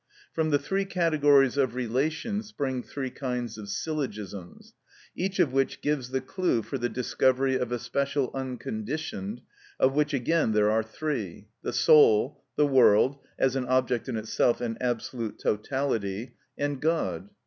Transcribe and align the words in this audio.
From 0.33 0.49
the 0.49 0.57
three 0.57 0.85
categories 0.85 1.57
of 1.57 1.75
relation 1.75 2.41
spring 2.41 2.81
three 2.81 3.11
kinds 3.11 3.59
of 3.59 3.69
syllogisms, 3.69 4.73
each 5.15 5.37
of 5.37 5.53
which 5.53 5.79
gives 5.79 6.09
the 6.09 6.21
clue 6.21 6.63
for 6.63 6.79
the 6.79 6.89
discovery 6.89 7.53
of 7.55 7.71
a 7.71 7.77
special 7.77 8.31
unconditioned, 8.33 9.41
of 9.79 9.93
which 9.93 10.15
again 10.15 10.53
there 10.53 10.71
are 10.71 10.81
three: 10.81 11.49
the 11.61 11.71
soul, 11.71 12.43
the 12.55 12.65
world 12.65 13.19
(as 13.37 13.55
an 13.55 13.67
object 13.67 14.09
in 14.09 14.17
itself 14.17 14.59
and 14.59 14.81
absolute 14.81 15.37
totality), 15.37 16.33
and 16.57 16.81
God. 16.81 17.29